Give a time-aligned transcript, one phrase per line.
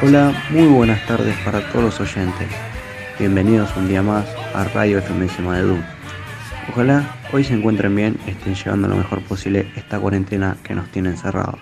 [0.00, 2.48] Hola, muy buenas tardes para todos los oyentes.
[3.18, 5.76] Bienvenidos un día más a Radio FMS Madedú.
[6.70, 11.10] Ojalá hoy se encuentren bien estén llevando lo mejor posible esta cuarentena que nos tiene
[11.10, 11.60] encerrados.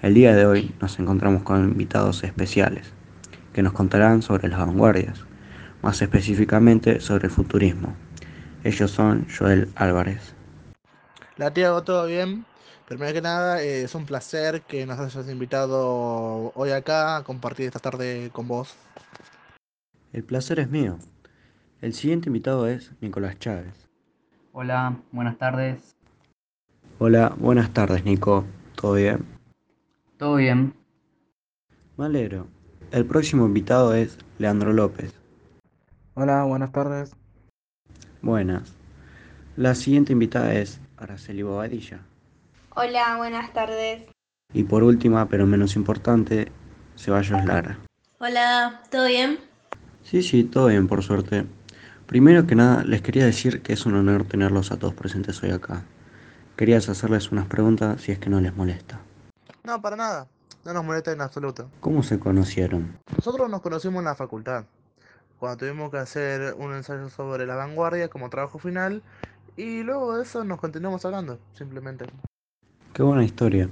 [0.00, 2.92] El día de hoy nos encontramos con invitados especiales
[3.52, 5.24] que nos contarán sobre las vanguardias,
[5.82, 7.96] más específicamente sobre el futurismo.
[8.62, 10.34] Ellos son Joel Álvarez.
[11.36, 12.46] La Tiago, ¿todo bien?
[12.90, 17.66] Primero que nada, eh, es un placer que nos hayas invitado hoy acá a compartir
[17.66, 18.74] esta tarde con vos.
[20.12, 20.98] El placer es mío.
[21.82, 23.88] El siguiente invitado es Nicolás Chávez.
[24.50, 25.94] Hola, buenas tardes.
[26.98, 28.44] Hola, buenas tardes Nico.
[28.74, 29.24] ¿Todo bien?
[30.16, 30.74] ¿Todo bien?
[31.96, 32.48] Me alegro.
[32.90, 35.14] El próximo invitado es Leandro López.
[36.14, 37.14] Hola, buenas tardes.
[38.20, 38.74] Buenas.
[39.54, 42.00] La siguiente invitada es Araceli Bobadilla.
[42.76, 44.04] Hola, buenas tardes.
[44.52, 46.52] Y por última, pero menos importante,
[46.96, 47.78] Ceballos Lara.
[48.20, 49.40] Hola, ¿todo bien?
[50.04, 51.46] Sí, sí, todo bien, por suerte.
[52.06, 55.50] Primero que nada, les quería decir que es un honor tenerlos a todos presentes hoy
[55.50, 55.82] acá.
[56.56, 59.00] Quería hacerles unas preguntas si es que no les molesta.
[59.64, 60.28] No, para nada.
[60.64, 61.68] No nos molesta en absoluto.
[61.80, 62.98] ¿Cómo se conocieron?
[63.16, 64.66] Nosotros nos conocimos en la facultad,
[65.40, 69.02] cuando tuvimos que hacer un ensayo sobre la vanguardia como trabajo final,
[69.56, 72.06] y luego de eso nos continuamos hablando, simplemente.
[72.92, 73.68] Qué buena historia.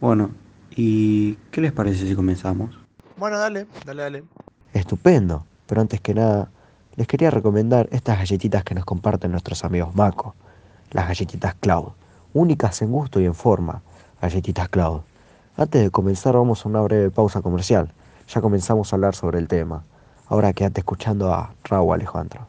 [0.00, 0.30] Bueno,
[0.70, 2.76] ¿y qué les parece si comenzamos?
[3.16, 4.24] Bueno, dale, dale, dale.
[4.72, 6.50] Estupendo, pero antes que nada,
[6.96, 10.34] les quería recomendar estas galletitas que nos comparten nuestros amigos Maco,
[10.90, 11.92] las galletitas Cloud,
[12.34, 13.82] únicas en gusto y en forma,
[14.20, 15.02] galletitas Cloud.
[15.56, 17.92] Antes de comenzar vamos a una breve pausa comercial,
[18.26, 19.84] ya comenzamos a hablar sobre el tema.
[20.26, 22.48] Ahora quédate escuchando a Raúl Alejandro.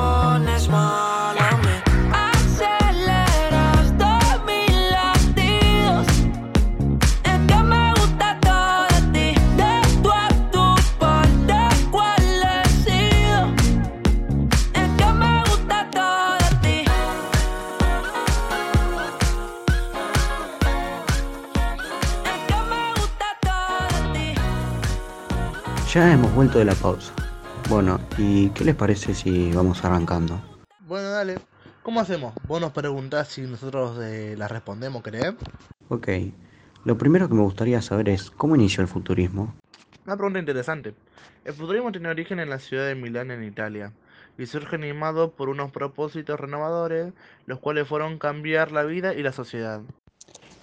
[25.93, 27.11] Ya hemos vuelto de la pausa.
[27.67, 30.41] Bueno, ¿y qué les parece si vamos arrancando?
[30.87, 31.35] Bueno, dale.
[31.83, 32.33] ¿Cómo hacemos?
[32.47, 35.33] Vos nos preguntás si nosotros eh, las respondemos, ¿querés?
[35.89, 36.07] Ok,
[36.85, 39.53] lo primero que me gustaría saber es cómo inició el futurismo.
[40.05, 40.93] Una pregunta interesante.
[41.43, 43.91] El futurismo tiene origen en la ciudad de Milán, en Italia,
[44.37, 47.11] y surge animado por unos propósitos renovadores,
[47.47, 49.81] los cuales fueron cambiar la vida y la sociedad.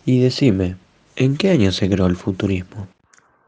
[0.06, 0.76] Y decime,
[1.16, 2.88] ¿en qué año se creó el futurismo?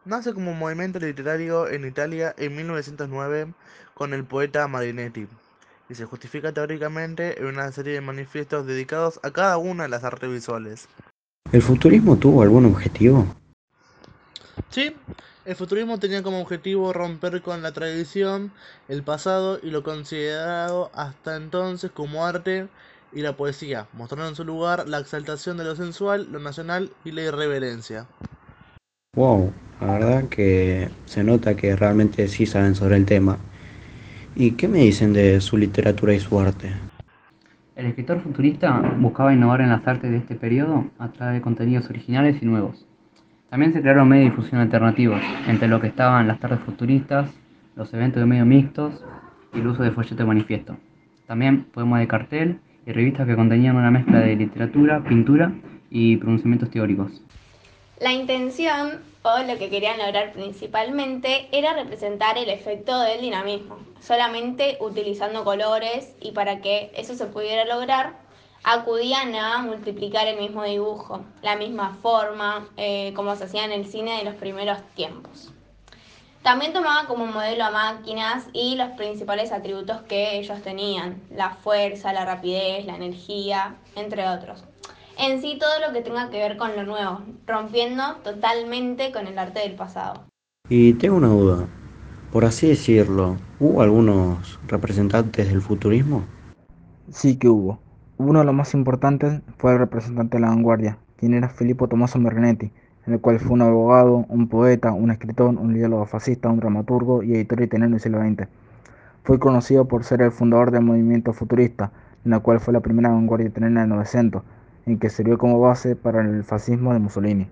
[0.07, 3.53] Nace como movimiento literario en Italia en 1909
[3.93, 5.29] con el poeta Marinetti,
[5.91, 10.03] y se justifica teóricamente en una serie de manifiestos dedicados a cada una de las
[10.03, 10.89] artes visuales.
[11.53, 13.27] ¿El futurismo tuvo algún objetivo?
[14.71, 14.97] Sí,
[15.45, 18.53] el futurismo tenía como objetivo romper con la tradición,
[18.89, 22.69] el pasado y lo considerado hasta entonces como arte
[23.13, 27.11] y la poesía, mostrando en su lugar la exaltación de lo sensual, lo nacional y
[27.13, 28.07] la irreverencia.
[29.15, 33.39] Wow, la verdad que se nota que realmente sí saben sobre el tema.
[34.37, 36.71] ¿Y qué me dicen de su literatura y su arte?
[37.77, 41.89] El escritor futurista buscaba innovar en las artes de este periodo a través de contenidos
[41.89, 42.87] originales y nuevos.
[43.49, 47.31] También se crearon medios de difusión alternativos, entre lo que estaban las tardes futuristas,
[47.75, 49.03] los eventos de medios mixtos
[49.55, 50.77] y el uso de folleto de manifiesto.
[51.27, 55.53] También poemas de cartel y revistas que contenían una mezcla de literatura, pintura
[55.91, 57.23] y pronunciamientos teóricos.
[58.01, 64.79] La intención, o lo que querían lograr principalmente, era representar el efecto del dinamismo, solamente
[64.81, 68.15] utilizando colores y para que eso se pudiera lograr,
[68.65, 73.85] acudían a multiplicar el mismo dibujo, la misma forma, eh, como se hacía en el
[73.85, 75.53] cine de los primeros tiempos.
[76.43, 82.15] También tomaban como modelo a máquinas y los principales atributos que ellos tenían, la fuerza,
[82.15, 84.65] la rapidez, la energía, entre otros.
[85.23, 89.39] En sí todo lo que tenga que ver con lo nuevo, rompiendo totalmente con el
[89.39, 90.23] arte del pasado.
[90.71, 91.67] Y tengo una duda.
[92.33, 96.25] Por así decirlo, ¿hubo algunos representantes del futurismo?
[97.11, 97.81] Sí que hubo.
[98.17, 102.19] Uno de los más importantes fue el representante de la vanguardia, quien era Filippo Tommaso
[102.19, 102.73] Marinetti,
[103.07, 107.23] en el cual fue un abogado, un poeta, un escritor, un ideólogo fascista, un dramaturgo
[107.23, 108.49] y editor italiano del siglo XX.
[109.25, 111.93] Fue conocido por ser el fundador del movimiento futurista,
[112.25, 114.43] en la cual fue la primera vanguardia italiana del 900,
[114.91, 117.49] en que sirvió como base para el fascismo de Mussolini.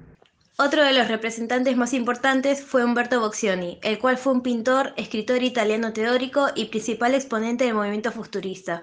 [0.58, 5.42] Otro de los representantes más importantes fue Umberto Boccioni, el cual fue un pintor, escritor
[5.44, 8.82] italiano teórico y principal exponente del movimiento futurista.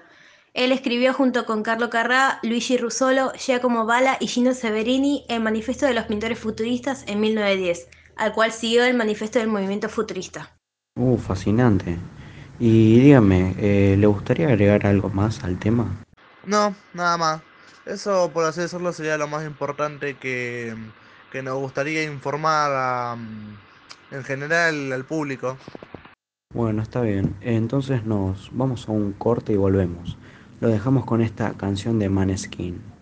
[0.54, 5.84] Él escribió junto con Carlo Carrà, Luigi Russolo, Giacomo Balla y Gino Severini el Manifiesto
[5.84, 10.56] de los Pintores Futuristas en 1910, al cual siguió el Manifiesto del Movimiento Futurista.
[10.98, 11.98] Uh, fascinante.
[12.58, 15.94] Y dígame, eh, ¿le gustaría agregar algo más al tema?
[16.46, 17.42] No, nada más.
[17.86, 20.74] Eso, por así decirlo, sería lo más importante que,
[21.30, 23.16] que nos gustaría informar a,
[24.10, 25.56] en general al público.
[26.52, 27.36] Bueno, está bien.
[27.42, 30.18] Entonces nos vamos a un corte y volvemos.
[30.60, 32.95] Lo dejamos con esta canción de Maneskin.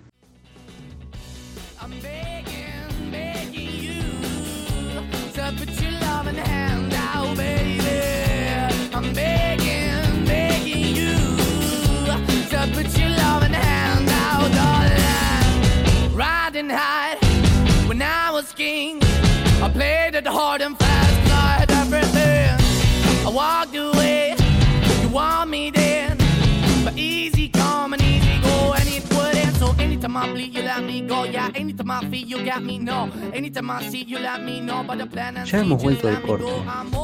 [30.25, 31.25] I bleed, you let me go.
[31.25, 32.79] Yeah, anytime I feel, you got me.
[32.79, 34.83] No, anytime I see, you let me know.
[34.83, 36.51] But the plan and Ya hemos vuelto del corte,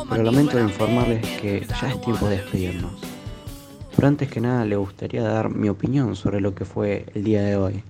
[0.09, 2.99] pero lamento de informarles for que ya es tiempo de despedirnos.
[3.95, 7.43] Pero antes que nada le gustaría dar mi opinión sobre lo que fue el día
[7.43, 7.85] de hoy.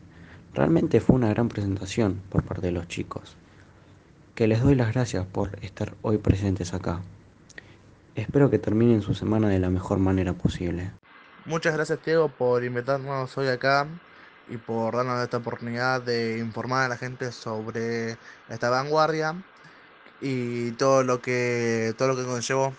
[0.52, 3.36] Realmente fue una gran presentación por parte de los chicos,
[4.34, 7.02] que les doy las gracias por estar hoy presentes acá.
[8.16, 10.90] Espero que terminen su semana de la mejor manera posible.
[11.44, 13.86] Muchas gracias, Diego, por invitarnos hoy acá
[14.50, 18.16] y por darnos esta oportunidad de informar a la gente sobre
[18.48, 19.42] esta vanguardia
[20.20, 22.74] y todo lo que todo lo que conllevó.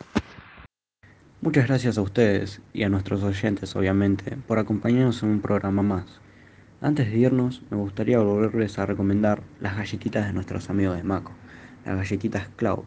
[1.41, 6.21] Muchas gracias a ustedes y a nuestros oyentes, obviamente, por acompañarnos en un programa más.
[6.81, 11.31] Antes de irnos, me gustaría volverles a recomendar las galletitas de nuestros amigos de Maco,
[11.85, 12.83] las galletitas Cloud,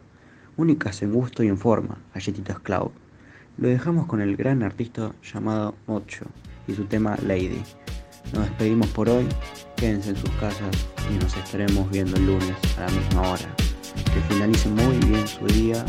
[0.55, 2.91] únicas en gusto y en forma, galletitas Cloud.
[3.57, 6.25] Lo dejamos con el gran artista llamado Mocho
[6.67, 7.61] y su tema Lady.
[8.33, 9.27] Nos despedimos por hoy,
[9.75, 10.75] quédense en sus casas
[11.09, 13.55] y nos estaremos viendo el lunes a la misma hora.
[14.13, 15.85] Que finalicen muy bien su día